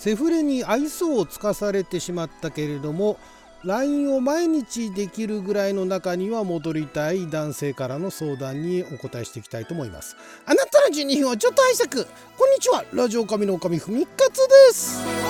[0.00, 3.18] セフレに愛想をつかされてしまったけれども
[3.64, 10.16] LINE を毎日できるぐらいの中には戻りたい男性からの相談にお答えしていきたいと思います。
[10.46, 12.06] あなたの12分をちょっと拝借。
[12.38, 12.82] こんにちは。
[12.94, 15.29] ラジオ神の神ふみかつです。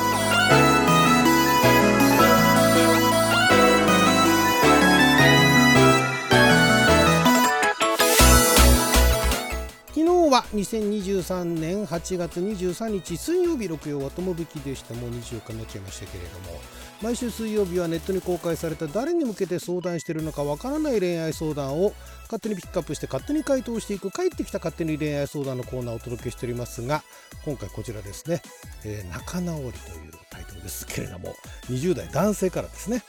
[10.53, 16.61] 2023年8月23日水曜日6曜は友引きでしたもう24日になっちゃいましたけれども
[17.03, 21.93] 毎週水曜日はネットに公開された誰に向けて相談しているのかわからない恋愛相談を
[22.25, 27.03] 勝手にピックアップして勝手に回答していく帰ってきた勝手に恋愛相談のコーナーをお届けしておりますが
[27.45, 28.43] 今回こちらですね、
[28.85, 30.87] えー、仲直りというタイトルです。
[30.87, 31.35] けれども
[31.69, 33.03] 20代男性からですね。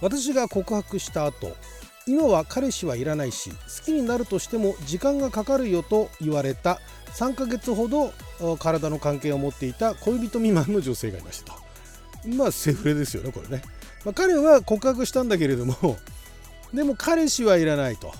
[0.00, 1.56] 私が告白した後
[2.08, 6.80] 今は彼氏はいらないし好きになるとしても時間がかかるよと言われた
[7.12, 8.12] 3ヶ月ほど
[8.58, 11.52] 体の関係を持っていた恋人未満の女性がいました。
[11.52, 13.62] とまあセフレですよねこれね、
[14.04, 15.98] まあ、彼は告白したんだけれども
[16.72, 18.12] でも彼氏はいらないと。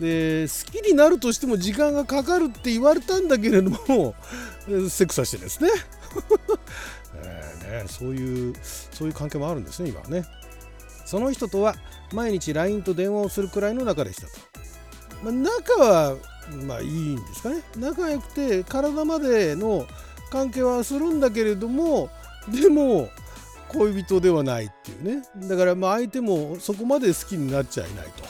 [0.00, 4.14] で好きになるとしても時間がかかるって言われたんだけれども
[4.88, 5.70] セックスさしてですね。
[7.22, 10.24] えねそういうそういう関係もあるんですね今はね。
[11.04, 11.76] その人とは
[12.14, 14.32] 毎日 LINE と電話をするくらいの仲でしたと。
[15.22, 16.16] まあ、仲は
[16.66, 17.62] まあいいんですかね。
[17.76, 19.86] 仲良くて体までの
[20.30, 22.10] 関係はするんだけれども
[22.48, 23.10] でも
[23.68, 28.24] 恋人ではないっていうねだからまあ相手もそこまで好きになっちゃいないと。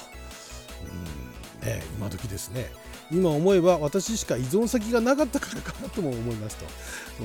[1.63, 2.71] うんね今時ですね。
[3.13, 6.65] 今思えば私しか依存先がなかったからかなとも思いますと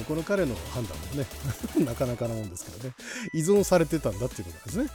[0.03, 1.25] この彼の判断もね
[1.85, 2.93] なかなかなもんですけどね
[3.33, 4.89] 依存されてたんだっていうことですね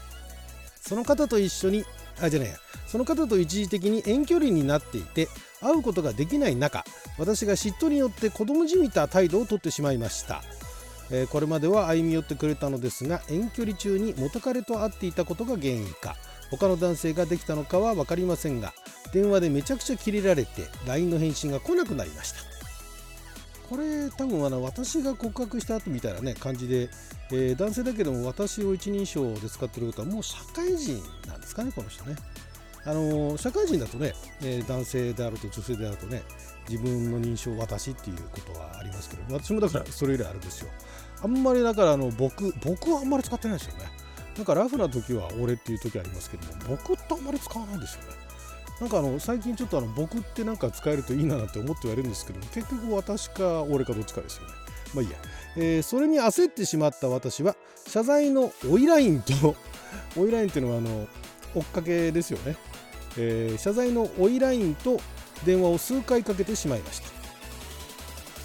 [0.83, 1.85] その方と一緒に
[2.21, 5.29] あじゃねえその方と一時的に遠距離になっていて
[5.61, 6.85] 会うことができない中
[7.19, 10.43] 私が嫉妬によって子供じみた態度をとってしまいました、
[11.11, 16.17] え、これまでは歩み寄ってくれたのですが遠距離中に元彼と会っていたことが原因か。
[16.57, 18.75] 他の男性ができたのかは分かりませんが
[19.13, 22.52] 電話でめちゃくちゃキレられて LINE の返信が来なくなりました。
[23.73, 26.91] これ多分あの私が告白した後みたいなね感じで、
[27.31, 32.17] えー、男性だけども私を一人称で使ってることはもう社会人なんですかねこの人ね。
[32.85, 34.13] あの、社会人だとね、
[34.43, 36.21] えー、男性であると女性であるとね
[36.69, 40.71] 自分の認証私っていうことはありますけど私もだからそれ以来あるんですよ。
[41.23, 43.87] あんまりだからあの僕僕はあんまり使ってないですよね。
[44.37, 48.09] なんかラフな時は俺っていう時ありますけども僕ってあんまり使わないんですよね。
[48.83, 54.49] なんかあの最近ちょっとあの僕ってなんか使えるといいなって思ってはいるんですけど結局私か俺かどっちかですよね。
[54.93, 55.17] まあいいや、
[55.57, 57.55] えー、それに焦ってしまった私は
[57.87, 59.55] 謝罪の追いラインと
[60.21, 61.07] 追いラインっていうのはあの
[61.55, 62.57] 追っかけですよね、
[63.17, 65.01] えー、謝罪の追いラインと
[65.45, 67.07] 電話を数回かけてしまいました。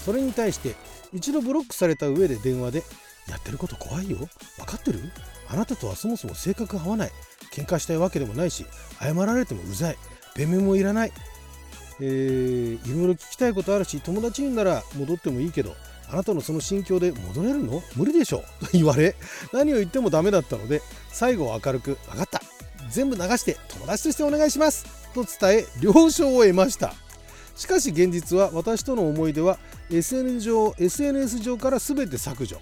[0.06, 0.76] それに対して
[1.14, 2.84] 一度ブロックされた上で電話で
[3.28, 4.20] やってること怖いよ。
[4.58, 5.00] 分かってる？
[5.50, 7.12] あなたとはそもそも性格合わない。
[7.52, 8.68] 喧嘩したいわけでもないし
[9.00, 9.98] 謝られてもうざい。
[10.38, 11.12] 弁明もいらない、
[12.00, 15.76] えー、いろいろ聞きたいことあるし友達になら戻ってもいいけど
[16.10, 17.82] あなたのその心境で戻れるの？
[17.98, 18.38] 無理でしょ？
[18.62, 19.16] と言われ
[19.52, 20.82] 何を言ってもダメだったので
[21.12, 22.42] 最後は明るく分かった。
[22.90, 24.86] 全部流して友達としてお願いします。
[25.14, 26.94] と伝え了承を得ました。
[27.58, 29.58] しかし現実は私との思い出は
[29.90, 32.62] SN 上 SNS 上から全て削除。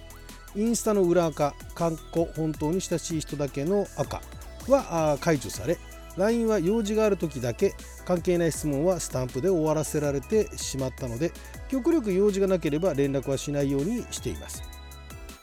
[0.55, 4.21] インスタの裏赤、かっこ本当に親しい人だけの赤
[4.67, 5.77] は解除され
[6.17, 7.73] LINE は用事がある時だけ
[8.05, 11.31] 関係ない質問はスタンプで終わらせられてしまったので
[11.67, 14.63] 極力用事がなければ連絡はしないようにしています。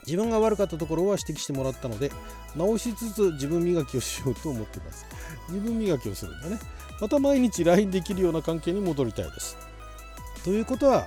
[0.07, 2.11] 自分が悪かったところは指摘してもらったので
[2.57, 5.07] 直しつつ自分磨きをしようと思っています。
[5.49, 6.59] 自分磨きをするんだね。
[7.01, 9.57] また毎日 LINE できるような関係に戻りたいです。
[10.45, 11.07] ということは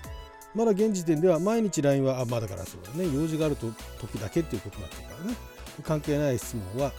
[0.53, 3.09] まだ現時点では毎日 LINE はあまあだからそうだね。
[3.13, 3.67] 用事があると
[3.99, 5.37] 時だけっていうことになってるからね。
[5.83, 6.91] 関係ない質問は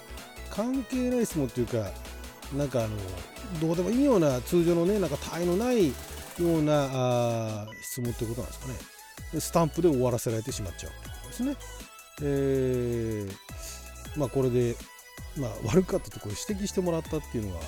[0.50, 1.90] 関係ない質問っていうか
[2.54, 2.96] なんかあの
[3.60, 5.92] どうでもいいような通常のねなんか他愛のないよ
[6.38, 9.40] うなあ質問ってことなんですかね。
[9.40, 11.56] スタンプで終わらせられてしまっちゃうということですね。
[12.22, 14.76] えー、まあこれで
[15.36, 17.62] まあ悪かったところ指摘してもらったっていうのは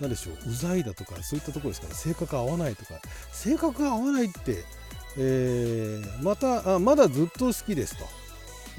[0.00, 2.94] 何でしょううざいだとかそういったところですから性格合わないとか。
[3.32, 4.64] 性格が合わないって、
[5.18, 8.04] えー、またあまだずっと好きですと。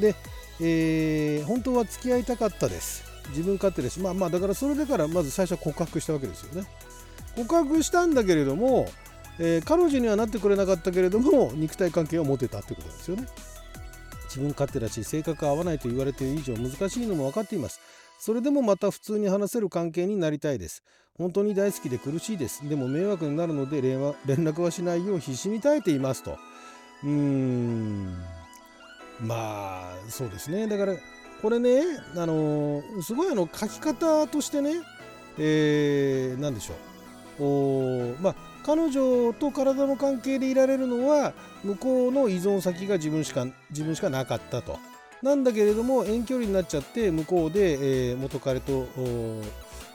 [0.02, 0.16] で、
[0.60, 3.13] えー、本当は付き合いたかったです。
[3.30, 6.68] 自分勝手だしまあまあだからそれだからまず最初は告白したわけですよね。
[7.36, 8.88] 告白したんだけれども、
[9.40, 13.28] えー、彼女にはなってくれなかったけれども肉体関係を持てたってことですよね。
[14.26, 17.80] 自分勝手だし性格合わないと言われている以上難しいのも分かっています。
[18.20, 20.84] それでもまた普通に話せる関係になりたいです。
[21.18, 22.68] 本当に大好きで苦しいです。
[22.68, 26.38] でも迷惑になるので連絡はしないよう必死に耐えていますと。
[27.04, 28.18] うーん。
[29.20, 30.68] まあそうですね。
[30.68, 30.96] だから
[31.44, 31.82] これね
[32.16, 34.82] あのすごいあの書き方としてね
[35.38, 36.74] えー、何でしょ
[37.44, 38.36] うおまあ
[38.66, 41.34] 彼女と体の関係でいられるのは
[41.66, 44.80] 向こうの依存先が自分しか自分しかなかったと。
[45.22, 48.88] なんだけれども遠距離になっちゃって向こうで、えー、元彼と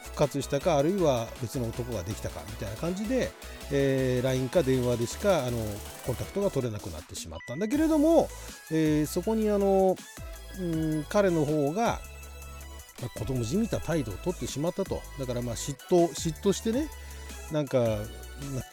[0.04, 3.30] 復活したかあるいは別の男ができたかみたいな感じで、
[3.70, 5.58] えー、LINE か電話でしかあの
[6.06, 8.28] コンタクトが取れなくなってしまったんだけれども、
[8.70, 9.96] えー、そこにあの、
[10.60, 12.00] うん、彼の方が
[13.16, 16.88] 子供じみた態度をとってしまったとだからまあ嫉妬嫉妬してね
[17.52, 17.99] なんか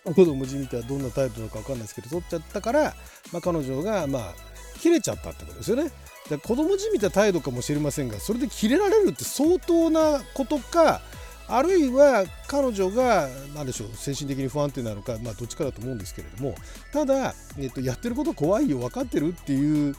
[0.04, 2.96] 子供じみたどんな態度なのか分かんないですけど取っちゃったから、
[3.32, 4.34] まあ、彼女がまあ
[4.80, 5.84] 切れちゃったってことですよね。
[5.84, 5.94] だか
[6.30, 11.02] ら子供じみた態度かもしれませんがそれで切れられるって相当なことか
[11.48, 16.56] あるいは彼女が何でしょう精神的に不安定なのか、まあ、どっちかだと思うんですけれども
[16.92, 19.96] ただ、えっと、やってること怖いよ分かってるっていう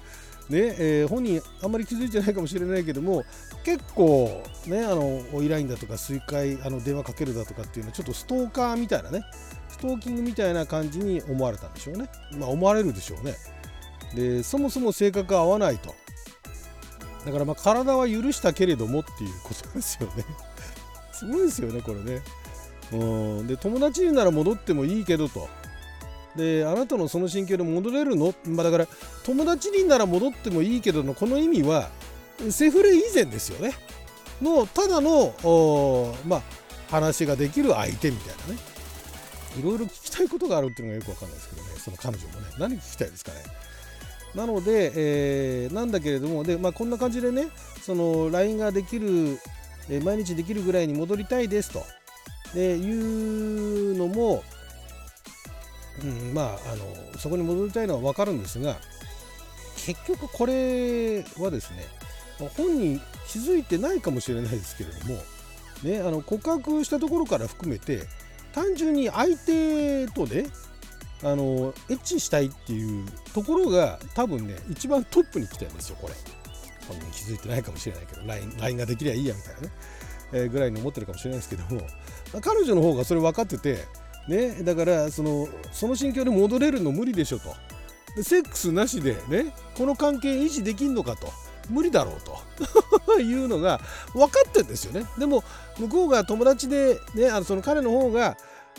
[0.48, 3.24] ねえー、本人あんまり気づいてないかもしれないけども
[3.64, 9.24] 結構ねあのオイラインだとか水回あの電話かけるだとかっていうのはちょっとストーカーみたいなね
[9.76, 12.08] ストーキングみたいな感じに思われたんでしょうね。
[12.38, 13.34] まあ思われるでしょうね。
[14.14, 15.94] でそもそも性格が合わないと。
[17.26, 20.24] だからまあ体は許したけれどもっていうことですよね。
[21.12, 22.22] すごいですよねこれね。
[22.92, 22.96] う
[23.42, 23.46] ん。
[23.46, 25.48] で友達になら戻ってもいいけどと。
[26.36, 28.86] であなたのその心境で戻れるの、まあ、だから
[29.24, 31.88] 友達になら戻ってもいいけどのこの意味は
[32.50, 33.74] セフレ以前ですよね。
[34.42, 36.42] のただのまあ
[36.90, 38.60] 話ができる相手みたいなね。
[39.58, 41.68] いろいろ聞きたいことがあるっていうのがよくわかんないですけどね。
[41.78, 42.46] その彼女もね。
[42.58, 43.38] 何聞きたいですかね。
[44.34, 47.48] なので、えー、なんだけれどもで、まあ、こんな感じでね
[47.80, 49.38] その LINE ができる、
[49.88, 51.82] え、毎日できるぐらいに戻りたいですと、
[52.52, 54.44] でいうのも
[56.02, 58.76] うん、まああのそこに戻りたいのは分かるんですが
[59.86, 61.86] 結局これはですね
[62.56, 65.22] 本人気づいてないかもしれないですけれども、
[65.82, 68.02] ね、あの告白したところから含めて
[68.52, 70.46] 単純に相手とね
[71.22, 76.14] あのエッチしたいっていうところが多分ね一番トップに来てるんですよこれ。
[76.86, 79.68] 本人気づいてないかもしれないけど LINE, LINE ができりゃいいやみたいなね、
[80.32, 81.82] えー、ぐらいに思ってるかもしれないですけども
[82.40, 83.78] 彼女の方がそれ分かってて
[84.28, 87.54] ね、だからそのその心境で戻れるの無理でしょと。
[88.22, 91.32] セックスなしでねこの関係維持できんのかと。
[91.68, 93.20] 無理だろうと。
[93.20, 93.80] いうのが
[94.12, 95.06] 分かってんですよね。
[95.18, 95.42] でも
[95.78, 98.36] 向こうが友達で、ね、あのその彼の方が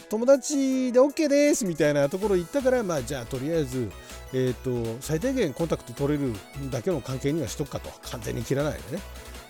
[0.09, 3.91] 友達で OK ですみたいなところ行ったからまあじゃあとりあえず、
[4.31, 6.33] えーと、最低限コンタクト取れる
[6.69, 7.89] だけの関係にはしとくかと。
[8.09, 9.01] 完全に切らないでね。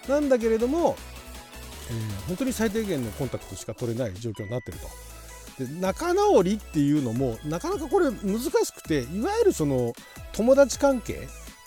[0.08, 0.96] なんだけれども、
[1.90, 4.88] えー、本当に最低限のコンタクトしか取れない状況になってると。
[5.60, 9.94] で仲直りっていうのもなかなかこれ難しくていわゆるその
[10.34, 11.18] 友達関係っ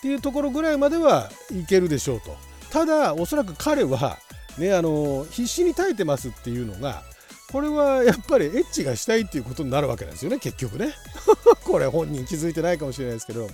[0.00, 2.36] ていうところぐらいまではいけるでしょうと。
[2.70, 4.18] ただおそらく彼は
[4.58, 7.02] ねあの必死に耐えてますっていうのが
[7.50, 10.94] これはやっぱりエッチがしたいっていうことになるわけなんですよね結局ね。
[11.64, 13.48] これ本人気づいてないかもしれないですけど。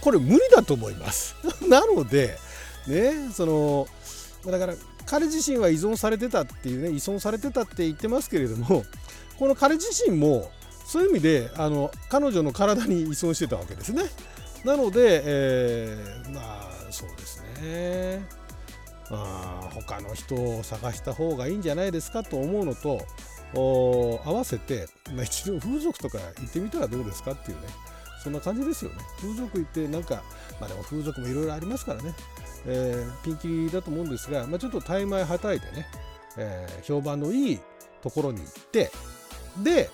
[0.00, 1.36] これ無理だと思います。
[1.68, 2.36] なので
[2.86, 3.88] ねその
[4.44, 4.74] だから
[5.06, 8.84] 彼自身は依存されてたっていうね依存されてたって言ってますけれども
[9.38, 10.50] この彼自身も
[10.86, 14.04] そういう意味であの彼女の体に依存してたわけですね。
[14.64, 18.38] なので、えー、まあそうですね。
[19.10, 23.06] あ他の人を探した方がいいんじゃないですかと思うのと
[23.54, 27.68] 合わせて、まあ、一度風俗とか行ってみたらどうですかっていうね
[28.22, 28.96] そんな感じですよね。
[29.20, 30.22] 風俗行ってなんか
[30.60, 32.14] まあでも風俗もいろいろありますからね、
[32.66, 35.86] えー、ピンキリだと思うんですが、まあ、ちょっと大枚はたいてね、
[36.36, 37.60] えー、評判のいい
[38.02, 38.90] ところに行って
[39.62, 39.90] で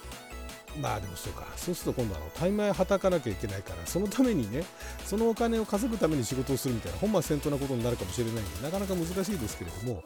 [0.81, 1.45] まあでもそうか。
[1.57, 4.65] そうすると今度はタイマーはたかなきゃいけないからそのためにね
[5.07, 10.03] そのお金を稼ぐために仕事をするみたいな本末転倒なことになるかもしれないんでなかなか難しいですけれども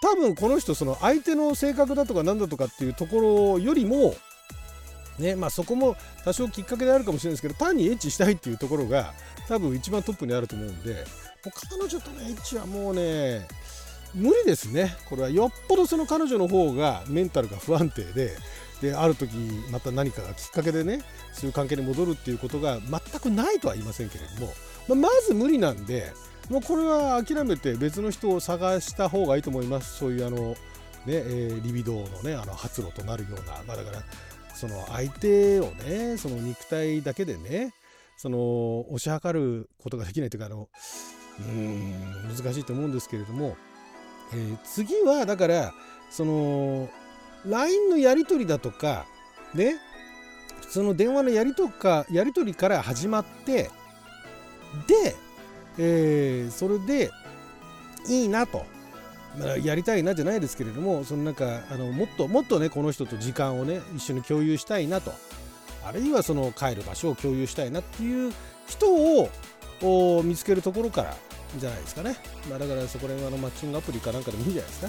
[0.00, 4.14] 多分この人その相手の性格だとか何だとかっていうところよりも
[5.18, 9.12] ねまあそこも多少きっかけであるかもしれないですけど単にエッチしたいっていうところが
[9.48, 10.98] 多分一番トップにあると思うんでも
[11.46, 13.48] う彼女とのエッチはもうね
[14.14, 14.94] 無理ですね。
[15.08, 18.36] これはよっぽどその彼女の方がメンタルが不安定で
[18.82, 19.30] である時
[19.70, 24.52] また何かがきっかけでねそういう関係に戻るっていうことが全くないとは言いませんけれども、
[24.88, 26.12] まあ、まず無理なんで
[26.50, 29.98] もうこれは諦めて別の人を探した方がいいと思います。
[29.98, 30.56] そういうあのね、
[31.06, 34.02] えー、リビドーのねあの発露となるような、まあ、だから
[34.54, 37.72] その相手をねその肉体だけでね
[38.16, 38.38] その
[38.92, 40.68] 推し量ることができないというかあの
[41.40, 43.56] うん難しいと思うんですけれども、
[44.32, 45.72] えー、次はだから
[46.10, 46.90] その
[47.46, 49.06] LINE のやり取りだとか
[49.54, 49.76] ね
[50.68, 53.70] その電話のやりとかやり取りから始まって
[54.86, 55.16] で
[55.78, 57.10] えー、それで
[58.08, 58.64] いいなと。
[59.64, 65.10] やりたいなじゃないですけれどもそのなんかあのもっともっとねこの人と時間をね一緒に共有したいなと。
[65.84, 68.32] あるいはその帰る場所を共有したいなっていう
[68.66, 71.16] 人を見つけるところから
[71.56, 72.16] じゃないですかね、
[72.48, 74.88] まあ、だからそこら辺はあのマッチングアプリかなんかでもいいんじゃないですか、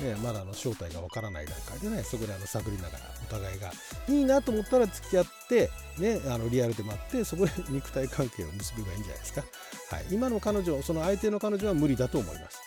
[0.00, 2.98] ね、まだあの正体がわからない段階でねそこであの探りながら
[3.28, 3.70] お互いが
[4.08, 9.40] いいなと思ったら付き合ってねあのリアルで待ってそこで肉体関係を結べばいいんじゃないですか、
[9.90, 12.60] はい、今の彼女その相手の彼女は無理だと思います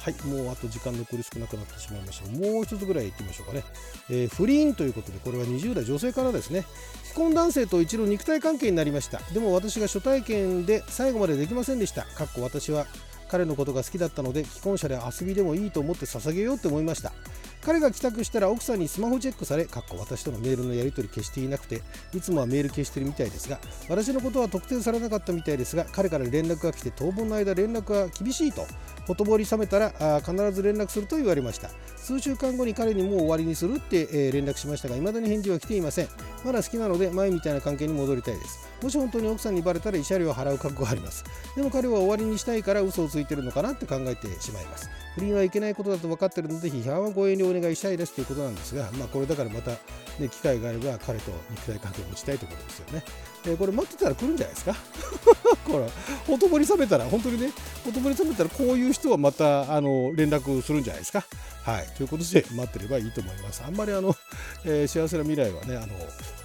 [0.00, 3.64] はい、もうあと時間残り少なくなってしまいました、もう一つぐらい行ってみましょうかね。
[4.08, 6.64] えー、不倫ということで、これは20代女性からですね。
[7.04, 9.18] 既婚男性と一度肉体関係になりました。
[9.34, 12.04] でも私が初体験で最後までできませんでした。
[12.04, 12.86] かっこ私は
[13.28, 17.12] 彼のことが好きだったので、既婚者で遊びでもいいと思って捧げようって思いました。
[17.60, 21.82] 彼が帰宅したら奥さんにスマホチェックされ、かっこ私とのメールのやり取り消していなくて、
[22.14, 28.66] いつもはメール消してるみたいですが、私のことは特定されなかったみたいですが、彼から連絡が来て当分の間連絡が厳しいと
[29.06, 31.70] ほとぼり冷めたらあ必ず連絡すると言われました。
[31.96, 36.08] 数週間後に彼にもう終わりにするって、えー、連絡しましたが未だに返事は来ていません。
[36.44, 38.68] まだ好きなので前みたいな関係に戻りたいです。
[38.82, 41.24] もし本当に奥さんにバレたら慰謝料を払う覚悟があります。
[41.56, 44.88] でも彼は終わりにしたいから嘘をついてるのかなって考えてしまいます。
[45.14, 53.02] 不倫はいけないことだと分かってるので批判はご遠慮お願いしたいですということなんですがまあこれだからまた、ね、機会があれば彼と肉体関係を持ちたいということですよね、
[53.46, 54.74] えー、これ待ってたら来るんじゃないですか？
[55.68, 55.86] これ
[56.26, 57.52] ほとぼり冷めたら本当にね
[57.84, 61.24] ほとぼり冷めたらこういう人はまたあの連絡するんじゃないですか？
[61.64, 63.62] はい、ということで待ってればいいと思います。
[63.66, 64.16] あんまりあの、
[64.64, 65.88] えー、幸せな未来はねあの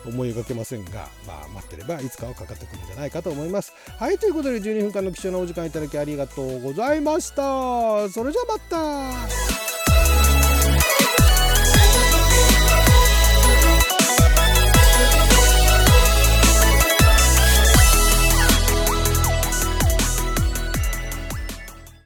[0.06, 3.72] 思い描けませんが、まあ、待ってればいつかはかかってくるんじゃないかと思います。
[3.98, 8.10] はいということで12分間の貴重なお時間いただきありがとうございました。
[8.10, 9.73] それじゃあまた